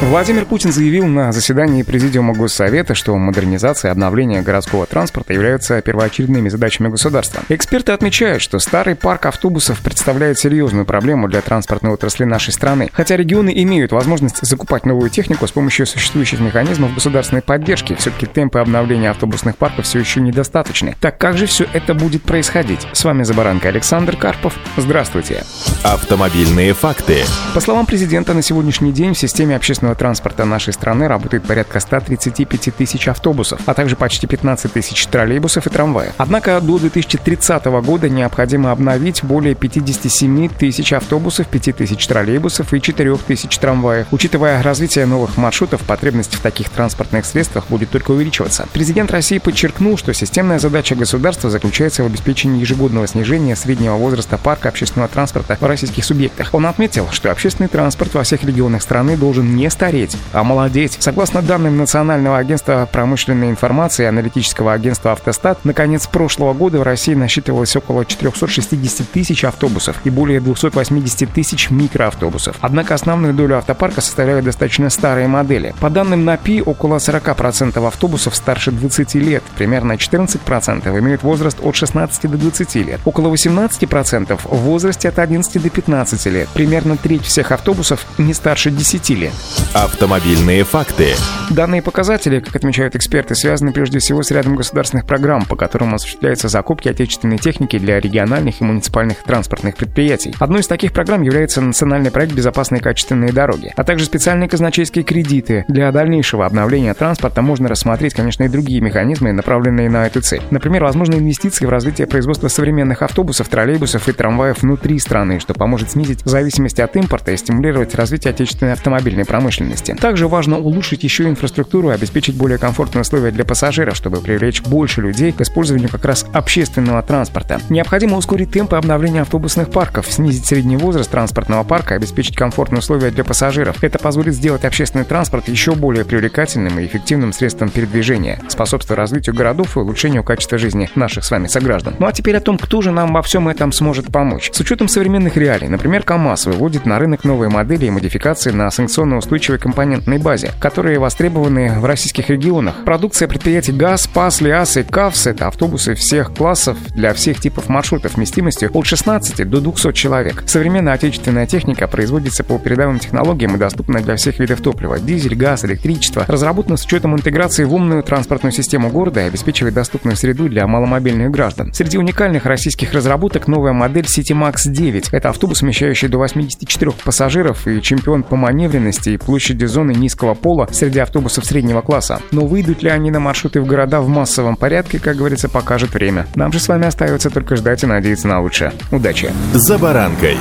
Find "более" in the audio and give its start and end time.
39.22-39.54, 70.10-70.40, 122.36-122.58, 135.74-136.04